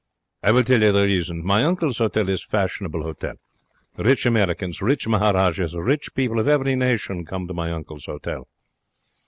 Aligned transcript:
I 0.41 0.51
will 0.51 0.63
tell 0.63 0.81
you 0.81 0.91
the 0.91 1.03
reason. 1.03 1.45
My 1.45 1.63
uncle's 1.63 1.99
hotel 1.99 2.27
is 2.29 2.43
fashionable 2.43 3.03
hotel. 3.03 3.35
Rich 3.97 4.25
Americans, 4.25 4.81
rich 4.81 5.07
Maharajahs, 5.07 5.75
rich 5.75 6.15
people 6.15 6.39
of 6.39 6.47
every 6.47 6.75
nation 6.75 7.23
come 7.23 7.47
to 7.47 7.53
my 7.53 7.71
uncle's 7.71 8.05
hotel. 8.07 8.47